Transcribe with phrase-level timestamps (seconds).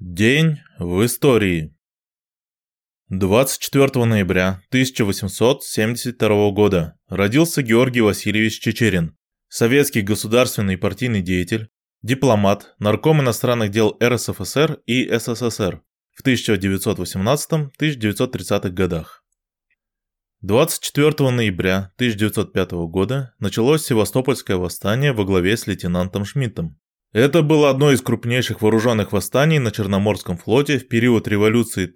[0.00, 1.74] День в истории.
[3.08, 11.68] 24 ноября 1872 года родился Георгий Васильевич Чечерин, советский государственный и партийный деятель,
[12.02, 15.82] дипломат, нарком иностранных дел РСФСР и СССР
[16.12, 19.24] в 1918-1930 годах.
[20.42, 26.78] 24 ноября 1905 года началось Севастопольское восстание во главе с лейтенантом Шмидтом.
[27.12, 31.90] Это было одно из крупнейших вооруженных восстаний на Черноморском флоте в период революции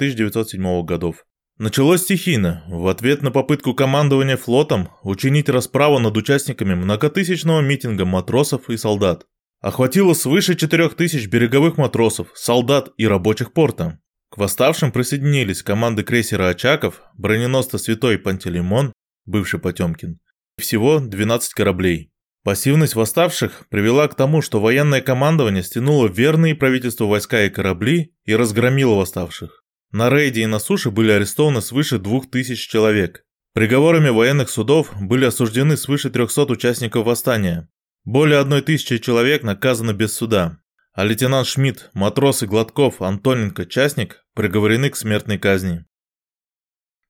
[0.00, 1.24] 1905-1907 годов.
[1.58, 8.70] Началось стихийно, в ответ на попытку командования флотом учинить расправу над участниками многотысячного митинга матросов
[8.70, 9.26] и солдат.
[9.60, 13.98] Охватило свыше 4000 береговых матросов, солдат и рабочих порта.
[14.30, 18.92] К восставшим присоединились команды крейсера «Очаков», броненосца «Святой Пантелеймон»,
[19.24, 20.20] бывший Потемкин,
[20.58, 22.12] всего 12 кораблей.
[22.46, 28.36] Пассивность восставших привела к тому, что военное командование стянуло верные правительству войска и корабли и
[28.36, 29.64] разгромило восставших.
[29.90, 33.24] На рейде и на суше были арестованы свыше 2000 человек.
[33.52, 37.68] Приговорами военных судов были осуждены свыше 300 участников восстания.
[38.04, 40.60] Более 1000 человек наказаны без суда.
[40.92, 45.84] А лейтенант Шмидт, матросы Гладков, Антоненко, Частник приговорены к смертной казни.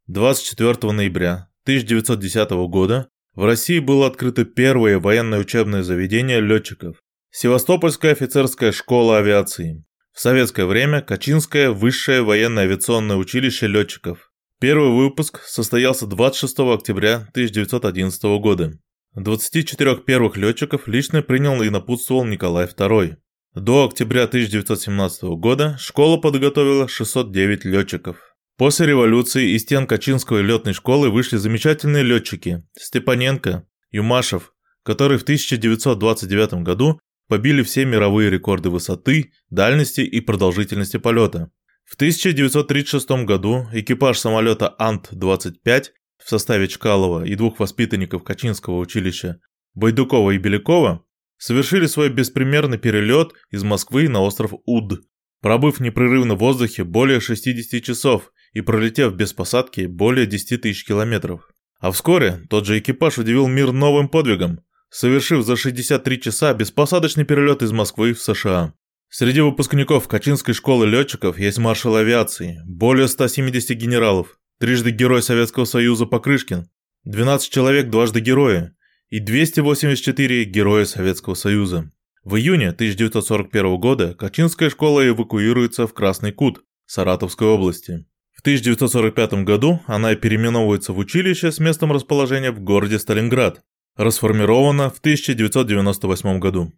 [0.07, 6.97] 24 ноября 1910 года в России было открыто первое военное учебное заведение летчиков–
[7.31, 9.85] Севастопольская офицерская школа авиации.
[10.13, 14.31] В советское время Качинское высшее военное авиационное училище летчиков.
[14.59, 18.73] Первый выпуск состоялся 26 октября 1911 года.
[19.15, 23.17] 24 первых летчиков лично принял и напутствовал Николай II.
[23.55, 28.26] До октября 1917 года школа подготовила 609 летчиков.
[28.57, 36.63] После революции из стен Качинской летной школы вышли замечательные летчики Степаненко, Юмашев, которые в 1929
[36.63, 41.51] году побили все мировые рекорды высоты, дальности и продолжительности полета.
[41.85, 45.85] В 1936 году экипаж самолета Ант-25
[46.25, 49.39] в составе Чкалова и двух воспитанников Качинского училища
[49.75, 51.05] Байдукова и Белякова
[51.37, 55.03] совершили свой беспримерный перелет из Москвы на остров Уд,
[55.43, 61.51] пробыв непрерывно в воздухе более 60 часов и пролетев без посадки более 10 тысяч километров.
[61.79, 67.63] А вскоре тот же экипаж удивил мир новым подвигом, совершив за 63 часа беспосадочный перелет
[67.63, 68.73] из Москвы в США.
[69.11, 76.07] Среди выпускников Качинской школы летчиков есть маршал авиации, более 170 генералов, трижды герой Советского Союза
[76.07, 76.67] Покрышкин,
[77.05, 78.71] 12 человек дважды герои
[79.11, 81.93] и 284 героя Советского Союза.
[82.25, 88.07] В июне 1941 года Качинская школа эвакуируется в Красный Кут, Саратовской области.
[88.37, 93.63] В 1945 году она переименовывается в училище с местом расположения в городе Сталинград,
[93.97, 96.73] расформирована в 1998 году.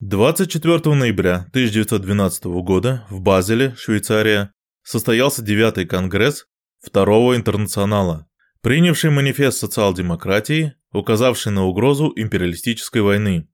[0.00, 4.52] 24 ноября 1912 года в Базеле, Швейцария,
[4.82, 6.46] состоялся 9 конгресс
[6.80, 8.26] Второго интернационала,
[8.60, 13.48] принявший манифест социал-демократии, указавший на угрозу империалистической войны.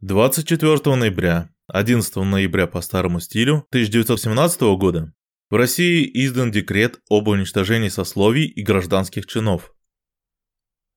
[0.00, 5.14] 24 ноября, 11 ноября по старому стилю 1917 года
[5.54, 9.72] в России издан декрет об уничтожении сословий и гражданских чинов.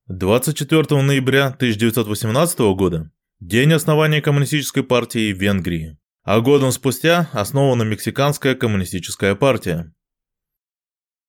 [0.08, 9.36] 24 ноября 1918 года– день основания Коммунистической партии Венгрии, а годом спустя основана Мексиканская коммунистическая
[9.36, 9.94] партия.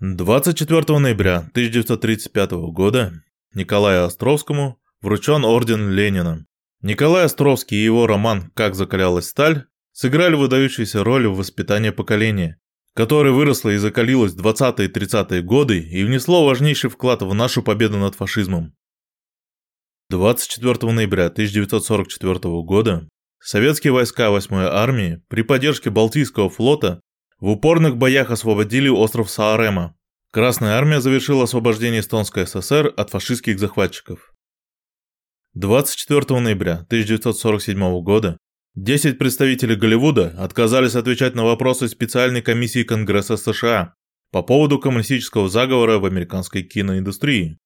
[0.00, 3.12] 24 ноября 1935 года
[3.53, 6.47] Николаю Островскому вручен орден Ленина.
[6.81, 12.59] Николай Островский и его роман «Как закалялась сталь» сыграли выдающуюся роль в воспитании поколения,
[12.98, 17.62] которое выросло и закалилось в 20-е и 30-е годы и внесло важнейший вклад в нашу
[17.62, 18.75] победу над фашизмом.
[20.10, 27.00] 24 ноября 1944 года советские войска 8-й армии при поддержке Балтийского флота
[27.38, 29.94] в упорных боях освободили остров Саарема.
[30.32, 34.32] Красная армия завершила освобождение Эстонской ССР от фашистских захватчиков.
[35.54, 38.39] 24 ноября 1947 года
[38.74, 43.94] Десять представителей Голливуда отказались отвечать на вопросы специальной комиссии Конгресса США
[44.30, 47.59] по поводу коммунистического заговора в американской киноиндустрии.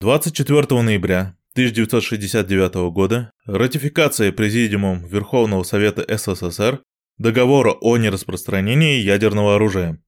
[0.00, 6.82] 24 ноября 1969 года ратификация Президиумом Верховного Совета СССР
[7.18, 10.02] договора о нераспространении ядерного оружия.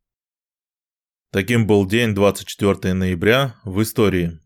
[1.33, 4.41] Таким был день 24 ноября в истории.